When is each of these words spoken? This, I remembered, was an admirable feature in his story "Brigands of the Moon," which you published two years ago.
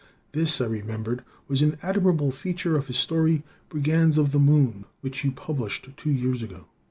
This, 0.31 0.59
I 0.59 0.65
remembered, 0.65 1.23
was 1.47 1.61
an 1.61 1.77
admirable 1.83 2.31
feature 2.31 2.75
in 2.75 2.81
his 2.81 2.97
story 2.97 3.43
"Brigands 3.69 4.17
of 4.17 4.31
the 4.31 4.39
Moon," 4.39 4.85
which 5.01 5.23
you 5.23 5.31
published 5.31 5.89
two 5.95 6.09
years 6.11 6.41
ago. 6.41 6.65